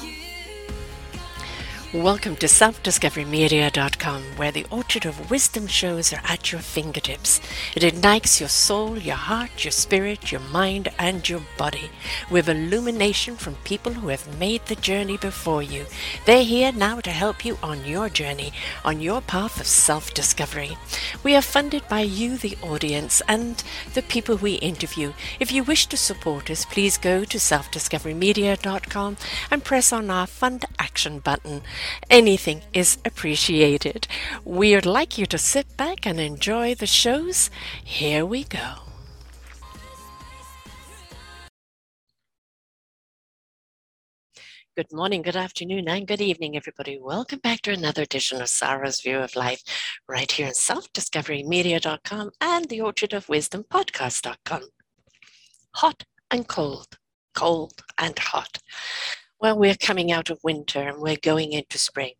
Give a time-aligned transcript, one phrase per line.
[0.00, 0.41] You
[1.94, 7.38] Welcome to selfdiscoverymedia.com, where the Orchard of Wisdom shows are at your fingertips.
[7.76, 11.90] It ignites your soul, your heart, your spirit, your mind, and your body
[12.30, 15.84] with illumination from people who have made the journey before you.
[16.24, 18.54] They're here now to help you on your journey,
[18.86, 20.78] on your path of self discovery.
[21.22, 23.62] We are funded by you, the audience, and
[23.92, 25.12] the people we interview.
[25.38, 29.18] If you wish to support us, please go to selfdiscoverymedia.com
[29.50, 31.60] and press on our Fund Action button.
[32.10, 34.06] Anything is appreciated.
[34.44, 37.50] We'd like you to sit back and enjoy the shows.
[37.82, 38.82] Here we go.
[44.74, 46.98] Good morning, good afternoon, and good evening, everybody.
[46.98, 49.62] Welcome back to another edition of Sarah's View of Life,
[50.08, 54.62] right here in selfdiscoverymedia.com and the Orchard of Wisdom podcast.com.
[55.74, 56.96] Hot and cold,
[57.34, 58.60] cold and hot.
[59.42, 62.12] Well, we're coming out of winter and we're going into spring.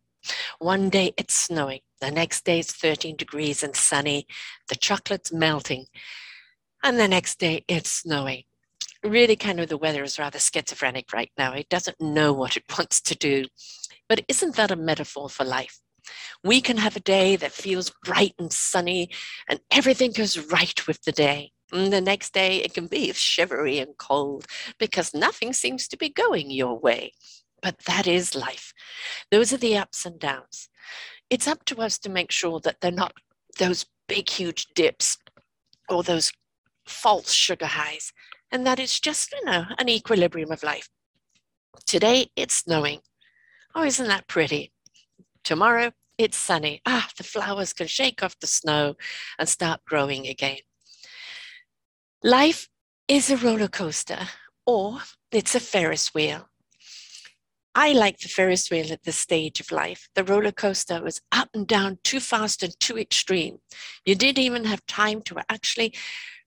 [0.59, 4.27] One day it's snowing, the next day it's 13 degrees and sunny,
[4.67, 5.85] the chocolate's melting,
[6.83, 8.43] and the next day it's snowing.
[9.05, 11.53] Really, kind of the weather is rather schizophrenic right now.
[11.53, 13.45] It doesn't know what it wants to do.
[14.09, 15.79] But isn't that a metaphor for life?
[16.43, 19.11] We can have a day that feels bright and sunny,
[19.47, 21.52] and everything goes right with the day.
[21.73, 24.45] And the next day, it can be shivery and cold
[24.77, 27.13] because nothing seems to be going your way.
[27.63, 28.73] But that is life.
[29.31, 30.69] Those are the ups and downs.
[31.31, 33.13] It's up to us to make sure that they're not
[33.57, 35.17] those big, huge dips
[35.89, 36.31] or those
[36.85, 38.13] false sugar highs,
[38.51, 40.89] and that it's just, you know, an equilibrium of life.
[41.87, 42.99] Today, it's snowing.
[43.73, 44.73] Oh, isn't that pretty?
[45.43, 46.81] Tomorrow, it's sunny.
[46.85, 48.95] Ah, the flowers can shake off the snow
[49.39, 50.57] and start growing again.
[52.25, 52.69] Life
[53.09, 54.29] is a roller coaster
[54.65, 54.99] or
[55.33, 56.47] it's a Ferris wheel.
[57.75, 60.07] I like the Ferris wheel at this stage of life.
[60.15, 63.57] The roller coaster was up and down too fast and too extreme.
[64.05, 65.95] You didn't even have time to actually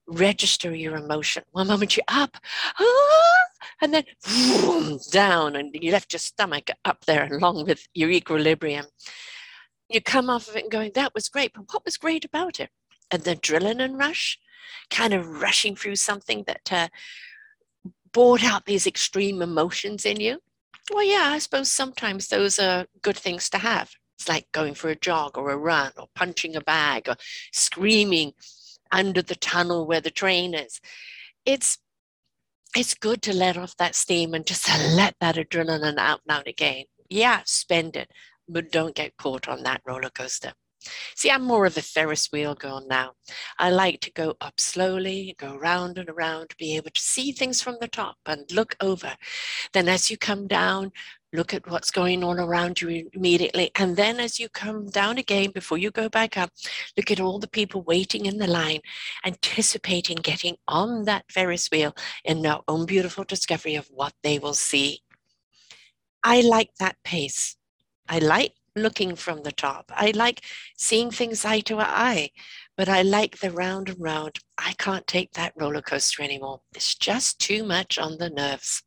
[0.07, 1.43] register your emotion.
[1.51, 2.37] One moment you're up,
[2.79, 3.45] ah,
[3.79, 4.05] and then
[5.11, 8.87] down, and you left your stomach up there along with your equilibrium.
[9.89, 12.59] You come off of it and going, that was great, but what was great about
[12.59, 12.71] it?
[13.11, 14.39] And An adrenaline rush,
[14.89, 16.87] kind of rushing through something that uh,
[18.11, 20.39] brought out these extreme emotions in you?
[20.91, 23.91] Well, yeah, I suppose sometimes those are good things to have.
[24.17, 27.15] It's like going for a jog or a run or punching a bag or
[27.51, 28.33] screaming
[28.91, 30.79] under the tunnel where the train is.
[31.45, 31.77] It's
[32.75, 36.47] it's good to let off that steam and just let that adrenaline out now and
[36.47, 36.85] again.
[37.09, 38.11] Yeah, spend it,
[38.47, 40.53] but don't get caught on that roller coaster.
[41.15, 43.13] See, I'm more of a Ferris wheel girl now.
[43.59, 47.61] I like to go up slowly, go round and around, be able to see things
[47.61, 49.15] from the top and look over.
[49.73, 50.91] Then, as you come down,
[51.33, 53.71] look at what's going on around you immediately.
[53.75, 56.51] And then, as you come down again, before you go back up,
[56.95, 58.79] look at all the people waiting in the line,
[59.25, 64.53] anticipating getting on that Ferris wheel in their own beautiful discovery of what they will
[64.53, 65.01] see.
[66.23, 67.55] I like that pace.
[68.09, 69.91] I like looking from the top.
[69.95, 70.41] I like
[70.77, 72.31] seeing things eye to eye,
[72.75, 74.39] but I like the round and round.
[74.57, 76.61] I can't take that roller coaster anymore.
[76.75, 78.83] It's just too much on the nerves.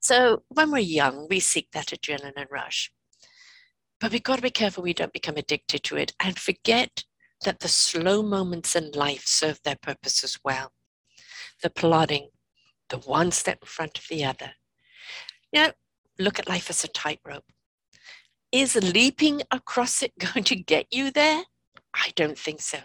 [0.00, 2.90] So when we're young, we seek that adrenaline rush.
[4.00, 7.04] But we've got to be careful we don't become addicted to it and forget
[7.44, 10.72] that the slow moments in life serve their purpose as well.
[11.62, 12.30] The plodding,
[12.88, 14.52] the one step in front of the other.
[15.52, 15.72] You know,
[16.18, 17.44] look at life as a tightrope.
[18.52, 21.44] Is leaping across it going to get you there?
[21.94, 22.78] I don't think so.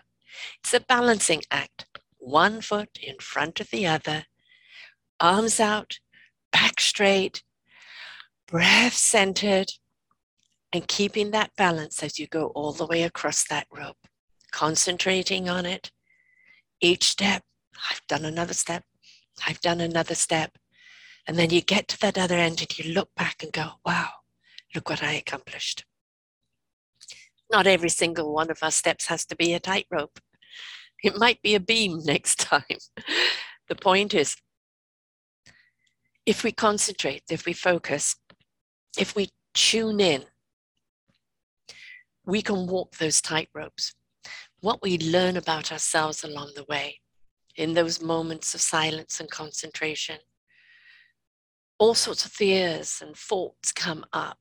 [0.59, 1.85] It's a balancing act.
[2.17, 4.25] One foot in front of the other,
[5.19, 5.99] arms out,
[6.51, 7.43] back straight,
[8.47, 9.71] breath centered,
[10.73, 14.07] and keeping that balance as you go all the way across that rope.
[14.51, 15.91] Concentrating on it.
[16.81, 17.43] Each step,
[17.89, 18.83] I've done another step,
[19.47, 20.57] I've done another step.
[21.27, 24.09] And then you get to that other end and you look back and go, wow,
[24.75, 25.85] look what I accomplished.
[27.51, 30.19] Not every single one of our steps has to be a tightrope.
[31.03, 32.63] It might be a beam next time.
[33.69, 34.35] the point is,
[36.25, 38.15] if we concentrate, if we focus,
[38.97, 40.23] if we tune in,
[42.25, 43.93] we can walk those tightropes.
[44.59, 46.99] What we learn about ourselves along the way,
[47.55, 50.17] in those moments of silence and concentration,
[51.77, 54.39] all sorts of fears and thoughts come up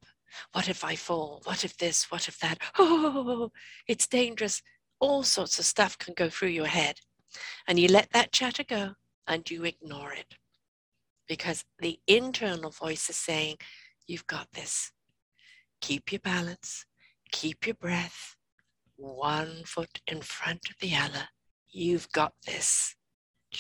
[0.52, 1.42] what if I fall?
[1.44, 2.10] What if this?
[2.10, 2.58] What if that?
[2.78, 3.50] Oh,
[3.88, 4.62] it's dangerous.
[5.00, 7.00] All sorts of stuff can go through your head.
[7.69, 8.94] And you let that chatter go
[9.26, 10.36] and you ignore it.
[11.28, 13.56] because the internal voice is saying,
[14.06, 14.92] You've got this.
[15.81, 16.87] Keep your balance,
[17.32, 18.37] keep your breath,
[18.96, 21.28] one foot in front of the other.
[21.70, 22.96] You've got this.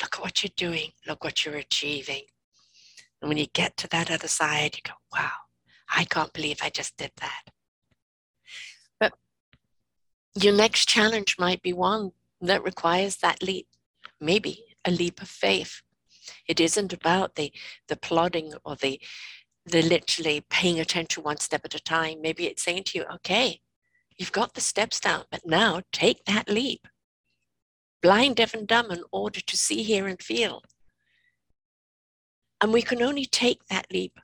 [0.00, 2.22] Look at what you're doing, look what you're achieving.
[3.20, 5.32] And when you get to that other side, you go, Wow,
[5.94, 7.42] I can't believe I just did that.
[8.98, 9.12] But
[10.34, 13.68] your next challenge might be one that requires that leap,
[14.20, 15.82] maybe a leap of faith.
[16.48, 17.52] It isn't about the
[17.88, 19.00] the plodding or the
[19.66, 22.20] the literally paying attention one step at a time.
[22.20, 23.60] Maybe it's saying to you, okay,
[24.18, 26.86] you've got the steps down, but now take that leap.
[28.02, 30.62] Blind, deaf, and dumb in order to see, hear, and feel.
[32.60, 34.20] And we can only take that leap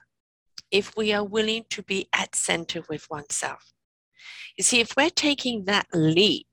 [0.70, 3.72] if we are willing to be at center with oneself.
[4.56, 6.46] You see, if we're taking that leap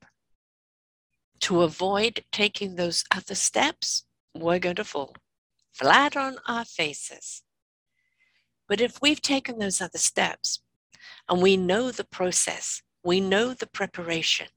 [1.40, 4.04] to avoid taking those other steps,
[4.34, 5.14] we're going to fall
[5.72, 7.42] flat on our faces.
[8.68, 10.60] But if we've taken those other steps
[11.28, 14.48] and we know the process, we know the preparation,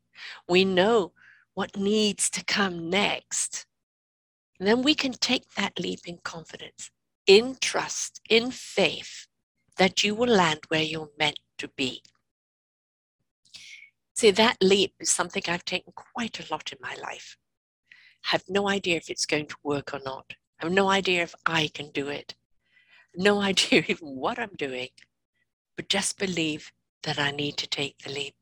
[0.48, 1.14] we know
[1.54, 3.66] what needs to come next,
[4.60, 6.92] then we can take that leap in confidence,
[7.28, 9.28] in trust, in faith
[9.78, 12.02] that you will land where you're meant to be.
[14.16, 17.38] See, that leap is something I've taken quite a lot in my life.
[18.26, 20.26] Have no idea if it's going to work or not.
[20.60, 22.36] I have no idea if I can do it.
[23.16, 24.90] No idea even what I'm doing,
[25.76, 26.72] but just believe
[27.04, 28.36] that I need to take the leap.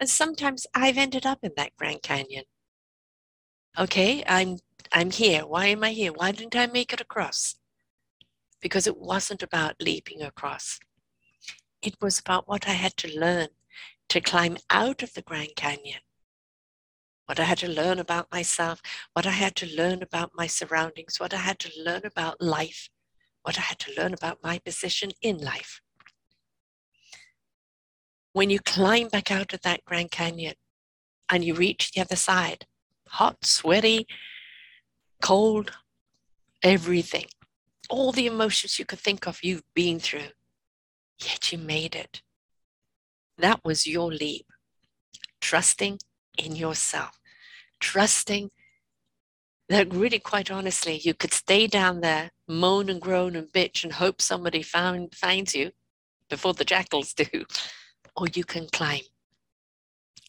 [0.00, 2.44] And sometimes I've ended up in that Grand Canyon.
[3.78, 4.58] Okay, I'm
[4.92, 5.46] I'm here.
[5.46, 6.12] Why am I here?
[6.12, 7.54] Why didn't I make it across?
[8.62, 10.80] Because it wasn't about leaping across.
[11.82, 13.48] It was about what I had to learn
[14.08, 16.00] to climb out of the Grand Canyon.
[17.26, 18.80] What I had to learn about myself,
[19.14, 22.88] what I had to learn about my surroundings, what I had to learn about life,
[23.42, 25.80] what I had to learn about my position in life.
[28.32, 30.54] When you climb back out of that Grand Canyon
[31.30, 32.66] and you reach the other side,
[33.08, 34.06] hot, sweaty,
[35.20, 35.72] cold,
[36.62, 37.26] everything,
[37.92, 40.32] all the emotions you could think of you've been through,
[41.22, 42.22] yet you made it.
[43.36, 44.46] That was your leap.
[45.42, 45.98] Trusting
[46.38, 47.20] in yourself,
[47.80, 48.50] trusting
[49.68, 53.92] that really, quite honestly, you could stay down there, moan and groan and bitch and
[53.92, 55.72] hope somebody found, finds you
[56.30, 57.26] before the jackals do,
[58.16, 59.02] or you can climb,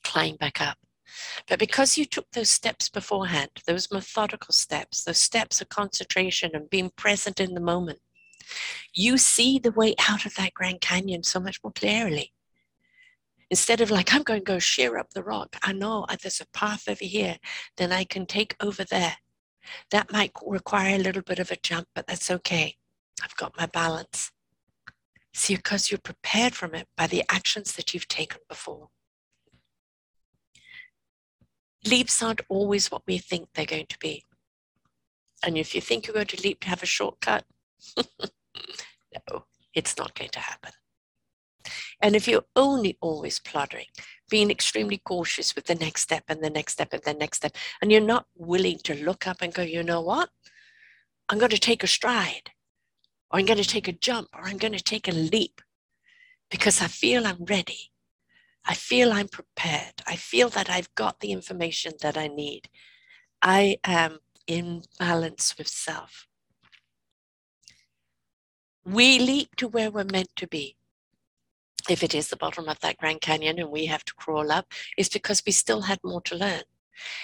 [0.03, 0.77] climb back up.
[1.47, 6.69] But because you took those steps beforehand, those methodical steps, those steps of concentration and
[6.69, 7.99] being present in the moment,
[8.93, 12.33] you see the way out of that Grand Canyon so much more clearly.
[13.49, 16.41] Instead of like, I'm going to go sheer up the rock, I know uh, there's
[16.41, 17.37] a path over here,
[17.77, 19.17] then I can take over there.
[19.91, 22.77] That might require a little bit of a jump, but that's okay.
[23.23, 24.31] I've got my balance.
[25.33, 28.89] See, because you're prepared from it by the actions that you've taken before.
[31.85, 34.25] Leaps aren't always what we think they're going to be.
[35.45, 37.43] And if you think you're going to leap to have a shortcut,
[37.97, 40.71] no, it's not going to happen.
[42.01, 43.85] And if you're only always plodding,
[44.29, 47.55] being extremely cautious with the next step and the next step and the next step,
[47.81, 50.29] and you're not willing to look up and go, you know what?
[51.29, 52.51] I'm going to take a stride,
[53.31, 55.61] or I'm going to take a jump, or I'm going to take a leap
[56.51, 57.92] because I feel I'm ready.
[58.65, 59.95] I feel I'm prepared.
[60.07, 62.69] I feel that I've got the information that I need.
[63.41, 66.27] I am in balance with self.
[68.85, 70.77] We leap to where we're meant to be
[71.89, 74.71] if it is the bottom of that Grand Canyon and we have to crawl up,
[74.97, 76.63] it's because we still had more to learn.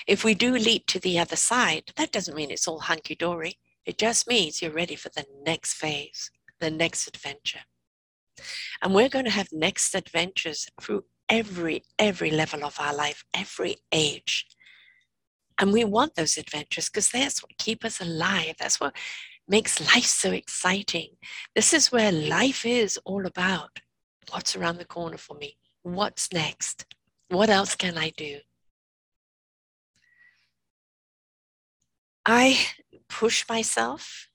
[0.08, 3.58] If we do leap to the other side, that doesn't mean it's all hunky dory.
[3.86, 7.62] It just means you're ready for the next phase, the next adventure.
[8.81, 13.77] And we're going to have next adventures through every every level of our life, every
[13.91, 14.45] age.
[15.59, 18.55] And we want those adventures because that's what keep us alive.
[18.59, 18.95] That's what
[19.48, 21.09] makes life so exciting.
[21.55, 23.79] This is where life is all about
[24.31, 25.57] what's around the corner for me?
[25.83, 26.86] What's next?
[27.29, 28.39] What else can I do?
[32.25, 32.59] I
[33.07, 34.29] push myself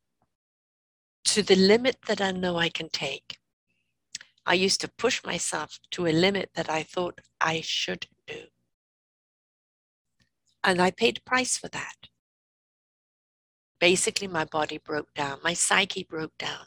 [1.26, 3.38] to the limit that I know I can take.
[4.46, 8.44] I used to push myself to a limit that I thought I should do.
[10.62, 12.08] And I paid price for that.
[13.80, 16.66] Basically, my body broke down, my psyche broke down.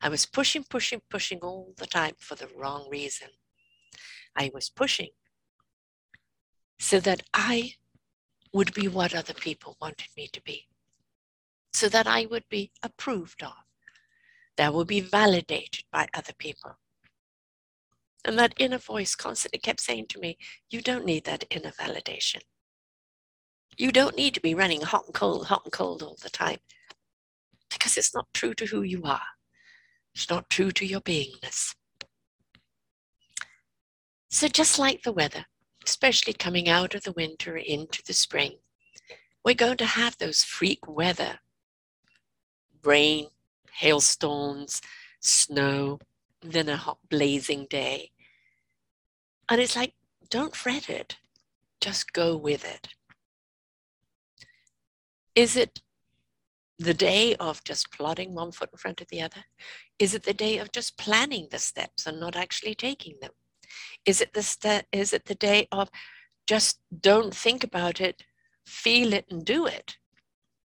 [0.00, 3.28] I was pushing, pushing, pushing all the time for the wrong reason.
[4.36, 5.10] I was pushing
[6.78, 7.74] so that I
[8.52, 10.66] would be what other people wanted me to be.
[11.72, 13.54] so that I would be approved of,
[14.56, 16.78] that would be validated by other people.
[18.24, 20.36] And that inner voice constantly kept saying to me,
[20.68, 22.40] You don't need that inner validation.
[23.76, 26.58] You don't need to be running hot and cold, hot and cold all the time
[27.70, 29.22] because it's not true to who you are.
[30.14, 31.74] It's not true to your beingness.
[34.28, 35.46] So, just like the weather,
[35.86, 38.58] especially coming out of the winter into the spring,
[39.44, 41.38] we're going to have those freak weather
[42.84, 43.28] rain,
[43.72, 44.80] hailstones,
[45.20, 45.98] snow,
[46.42, 48.10] then a hot blazing day.
[49.48, 49.94] And it's like,
[50.28, 51.16] don't fret it,
[51.80, 52.88] just go with it.
[55.34, 55.80] Is it
[56.78, 59.44] the day of just plodding one foot in front of the other?
[59.98, 63.32] Is it the day of just planning the steps and not actually taking them?
[64.06, 65.90] Is it the st- is it the day of
[66.46, 68.24] just don't think about it,
[68.66, 69.96] feel it and do it?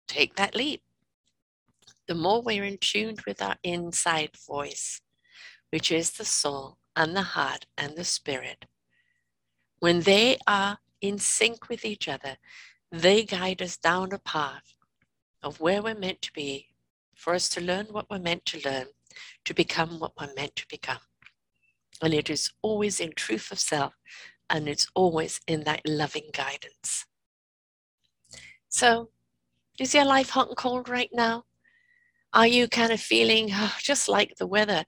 [0.07, 0.83] Take that leap.
[2.07, 5.03] The more we're in tune with our inside voice,
[5.71, 8.65] which is the soul and the heart and the spirit,
[9.81, 12.37] when they are in sync with each other,
[12.91, 14.75] they guide us down a path
[15.43, 16.67] of where we're meant to be,
[17.15, 18.87] for us to learn what we're meant to learn,
[19.45, 20.99] to become what we're meant to become.
[22.03, 23.95] And it is always in truth of self,
[24.51, 27.07] and it's always in that loving guidance.
[28.69, 29.11] So,
[29.79, 31.45] is your life hot and cold right now?
[32.33, 34.85] Are you kind of feeling oh, just like the weather?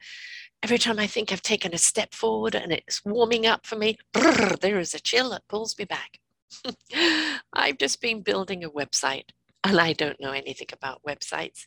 [0.62, 3.97] Every time I think I've taken a step forward and it's warming up for me,
[4.12, 6.21] brrr, there is a chill that pulls me back.
[7.52, 9.31] I've just been building a website
[9.64, 11.67] and I don't know anything about websites.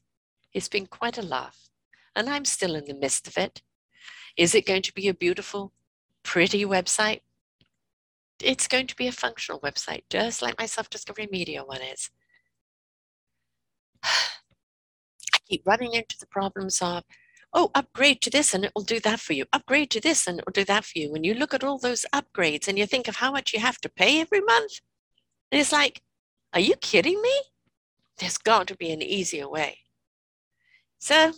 [0.54, 1.70] It's been quite a laugh,
[2.16, 3.62] and I'm still in the midst of it.
[4.38, 5.74] Is it going to be a beautiful,
[6.24, 7.22] pretty website?
[8.42, 12.10] It's going to be a functional website, just like my self discovery media one is.
[14.04, 17.04] I keep running into the problems of,
[17.54, 19.46] oh, upgrade to this and it will do that for you.
[19.54, 21.14] Upgrade to this and it will do that for you.
[21.14, 23.80] And you look at all those upgrades and you think of how much you have
[23.82, 24.80] to pay every month,
[25.52, 26.02] and it's like,
[26.54, 27.42] are you kidding me?
[28.18, 29.80] There's got to be an easier way.
[31.00, 31.34] So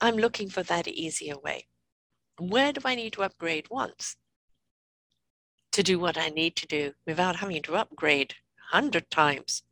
[0.00, 1.66] I'm looking for that easier way.
[2.38, 4.16] Where do I need to upgrade once
[5.72, 8.34] to do what I need to do without having to upgrade
[8.70, 9.62] a hundred times?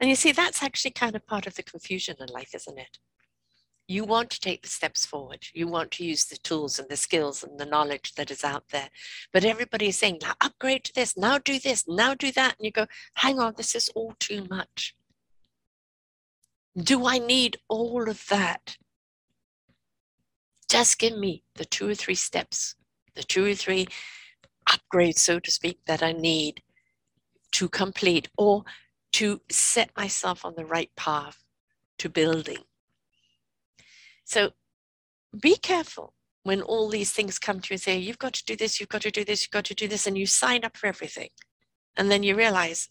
[0.00, 2.98] And you see, that's actually kind of part of the confusion in life, isn't it?
[3.86, 5.44] You want to take the steps forward.
[5.52, 8.64] You want to use the tools and the skills and the knowledge that is out
[8.70, 8.88] there.
[9.32, 12.56] But everybody is saying, now upgrade to this, now do this, now do that.
[12.58, 12.86] And you go,
[13.16, 14.94] hang on, this is all too much.
[16.76, 18.78] Do I need all of that?
[20.68, 22.74] Just give me the two or three steps,
[23.14, 23.86] the two or three
[24.68, 26.62] upgrades, so to speak, that I need
[27.52, 28.64] to complete or
[29.12, 31.44] to set myself on the right path
[31.98, 32.64] to building.
[34.24, 34.50] So
[35.40, 38.56] be careful when all these things come to you and say, you've got to do
[38.56, 40.76] this, you've got to do this, you've got to do this, and you sign up
[40.76, 41.30] for everything.
[41.96, 42.88] And then you realize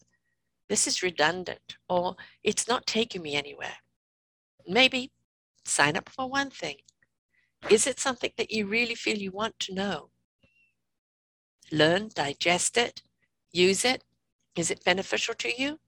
[0.69, 3.77] this is redundant or it's not taking me anywhere.
[4.67, 5.11] Maybe
[5.65, 6.77] sign up for one thing.
[7.69, 10.09] Is it something that you really feel you want to know?
[11.71, 13.03] Learn, digest it,
[13.51, 14.03] use it.
[14.55, 15.79] Is it beneficial to you?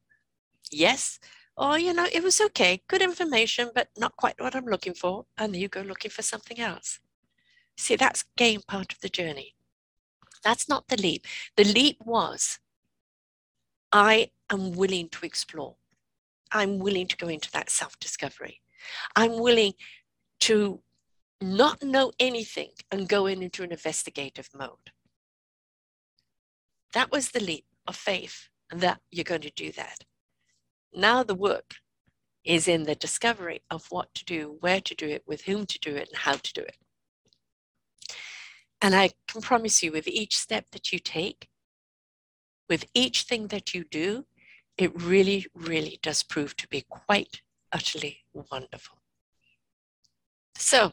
[0.72, 1.20] Yes.
[1.57, 5.25] Or, you know, it was okay, good information, but not quite what I'm looking for.
[5.38, 7.00] And you go looking for something else.
[7.77, 9.55] See, that's game part of the journey.
[10.43, 11.25] That's not the leap.
[11.55, 12.59] The leap was
[13.91, 15.75] I am willing to explore.
[16.51, 18.62] I'm willing to go into that self discovery.
[19.15, 19.74] I'm willing
[20.41, 20.81] to
[21.41, 24.91] not know anything and go in into an investigative mode.
[26.93, 30.03] That was the leap of faith that you're going to do that.
[30.96, 31.75] Now the work
[32.46, 35.80] is in the discovery of what to do, where to do it, with whom to
[35.80, 36.78] do it, and how to do it.
[38.82, 41.50] And I can promise you, with each step that you take,
[42.70, 44.25] with each thing that you do,
[44.78, 48.98] it really, really does prove to be quite utterly wonderful.
[50.58, 50.92] So,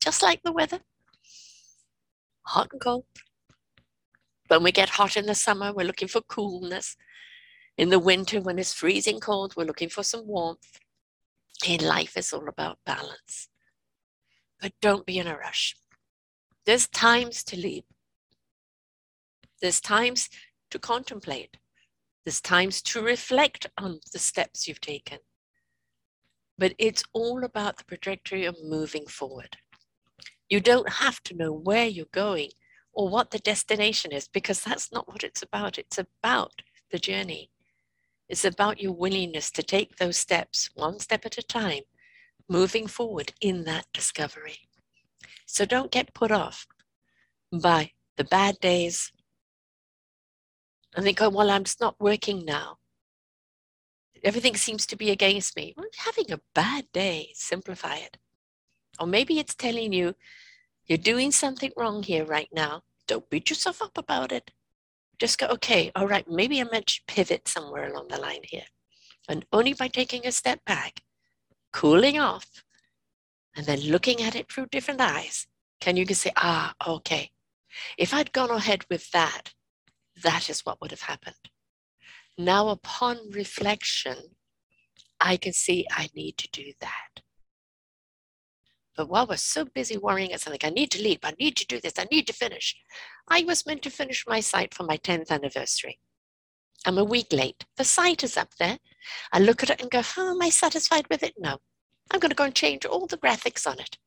[0.00, 0.80] just like the weather,
[2.42, 3.04] hot and cold.
[4.48, 6.96] When we get hot in the summer, we're looking for coolness.
[7.78, 10.80] In the winter, when it's freezing cold, we're looking for some warmth.
[11.64, 13.48] In life, it's all about balance.
[14.60, 15.76] But don't be in a rush.
[16.66, 17.84] There's times to leap.
[19.62, 20.28] There's times
[20.72, 21.56] to contemplate.
[22.24, 25.18] There's times to reflect on the steps you've taken.
[26.58, 29.56] But it's all about the trajectory of moving forward.
[30.48, 32.50] You don't have to know where you're going
[32.92, 35.78] or what the destination is because that's not what it's about.
[35.78, 37.50] It's about the journey.
[38.28, 41.82] It's about your willingness to take those steps, one step at a time,
[42.48, 44.68] moving forward in that discovery.
[45.46, 46.66] So don't get put off
[47.52, 49.12] by the bad days
[50.94, 52.78] and think, oh, well, I'm just not working now.
[54.24, 55.74] Everything seems to be against me.
[55.76, 58.18] Well, having a bad day, simplify it.
[58.98, 60.14] Or maybe it's telling you
[60.86, 62.82] you're doing something wrong here right now.
[63.06, 64.50] Don't beat yourself up about it.
[65.18, 68.66] Just go, okay, all right, maybe I meant to pivot somewhere along the line here.
[69.28, 71.02] And only by taking a step back,
[71.72, 72.64] cooling off,
[73.56, 75.46] and then looking at it through different eyes,
[75.80, 77.30] can you can say, ah, okay.
[77.96, 79.52] If I'd gone ahead with that,
[80.22, 81.50] that is what would have happened.
[82.36, 84.16] Now, upon reflection,
[85.20, 87.22] I can see I need to do that.
[88.98, 91.66] But while we're so busy worrying at something, I need to leap, I need to
[91.66, 92.74] do this, I need to finish.
[93.28, 96.00] I was meant to finish my site for my 10th anniversary.
[96.84, 97.64] I'm a week late.
[97.76, 98.78] The site is up there.
[99.32, 101.34] I look at it and go, oh, am I satisfied with it?
[101.38, 101.58] No.
[102.10, 103.98] I'm going to go and change all the graphics on it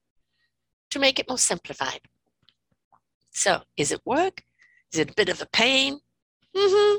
[0.90, 2.02] to make it more simplified.
[3.30, 4.44] So, is it work?
[4.92, 6.02] Is it a bit of a pain?
[6.54, 6.98] Mm-hmm.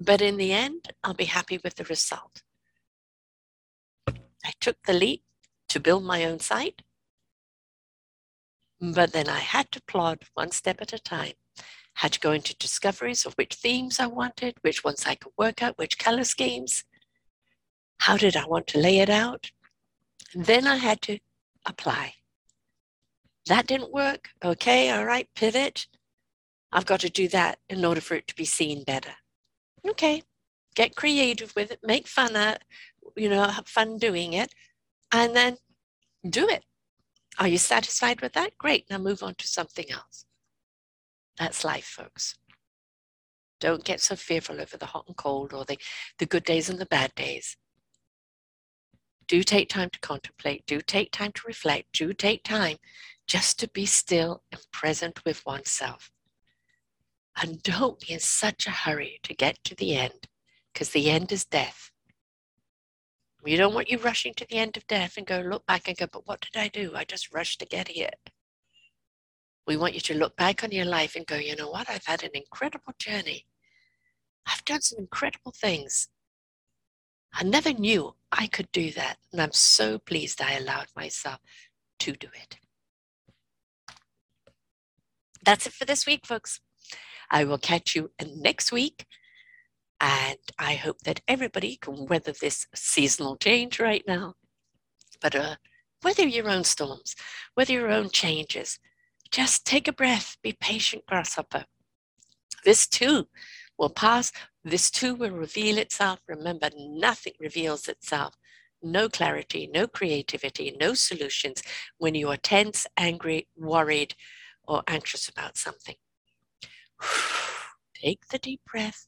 [0.00, 2.40] But in the end, I'll be happy with the result.
[4.08, 5.24] I took the leap
[5.74, 6.82] to build my own site.
[8.80, 11.32] But then I had to plod one step at a time.
[11.94, 15.64] Had to go into discoveries of which themes I wanted, which ones I could work
[15.64, 16.84] out, which color schemes.
[17.98, 19.50] How did I want to lay it out?
[20.32, 21.18] Then I had to
[21.66, 22.14] apply.
[23.46, 24.28] That didn't work.
[24.44, 25.88] Okay, all right, pivot.
[26.70, 29.14] I've got to do that in order for it to be seen better.
[29.88, 30.22] Okay,
[30.76, 32.62] get creative with it, make fun at,
[33.16, 34.54] you know, have fun doing it,
[35.14, 35.56] and then
[36.32, 36.64] do it.
[37.38, 38.56] Are you satisfied with that?
[38.58, 38.88] Great.
[38.88, 40.24] Now move on to something else.
[41.38, 42.36] That's life, folks.
[43.60, 45.78] Don't get so fearful over the hot and cold or the,
[46.18, 47.56] the good days and the bad days.
[49.26, 50.66] Do take time to contemplate.
[50.66, 51.92] Do take time to reflect.
[51.92, 52.76] Do take time
[53.26, 56.10] just to be still and present with oneself.
[57.40, 60.28] And don't be in such a hurry to get to the end,
[60.72, 61.90] because the end is death.
[63.44, 65.96] We don't want you rushing to the end of death and go look back and
[65.96, 66.92] go, but what did I do?
[66.96, 68.08] I just rushed to get here.
[69.66, 71.90] We want you to look back on your life and go, you know what?
[71.90, 73.44] I've had an incredible journey.
[74.46, 76.08] I've done some incredible things.
[77.34, 79.18] I never knew I could do that.
[79.30, 81.40] And I'm so pleased I allowed myself
[82.00, 82.56] to do it.
[85.44, 86.60] That's it for this week, folks.
[87.30, 89.04] I will catch you next week
[90.00, 94.34] and I hope that everybody can weather this seasonal change right now.
[95.20, 95.56] But uh,
[96.02, 97.14] weather your own storms,
[97.56, 98.78] weather your own changes.
[99.30, 101.64] Just take a breath, be patient, grasshopper.
[102.64, 103.28] This too
[103.78, 104.32] will pass.
[104.64, 106.20] This too will reveal itself.
[106.28, 108.34] Remember, nothing reveals itself.
[108.82, 111.62] No clarity, no creativity, no solutions
[111.98, 114.14] when you are tense, angry, worried,
[114.62, 115.96] or anxious about something.
[118.04, 119.06] take the deep breath,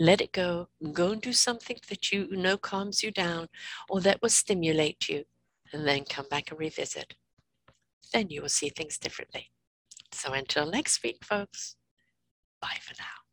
[0.00, 3.48] let it go, go and do something that you know calms you down
[3.88, 5.24] or that will stimulate you,
[5.72, 7.14] and then come back and revisit.
[8.12, 9.50] Then you will see things differently.
[10.12, 11.76] So until next week, folks,
[12.60, 13.27] bye for now.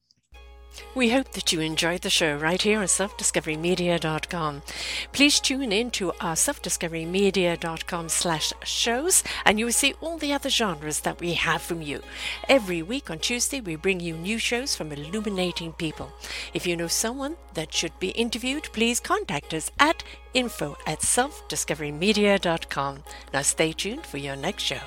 [0.93, 4.61] We hope that you enjoyed the show right here on selfdiscoverymedia.com.
[5.11, 10.49] Please tune in to our selfdiscoverymedia.com slash shows and you will see all the other
[10.49, 12.01] genres that we have from you.
[12.47, 16.11] Every week on Tuesday, we bring you new shows from illuminating people.
[16.53, 23.03] If you know someone that should be interviewed, please contact us at info at selfdiscoverymedia.com.
[23.33, 24.79] Now stay tuned for your next show.